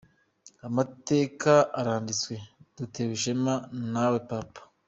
[0.67, 2.33] "Amateka aranditswe!
[2.75, 3.53] Dutewe ishema
[3.93, 4.61] nawe papa.